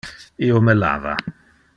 Io 0.47 0.61
me 0.69 0.75
lava. 0.79 1.13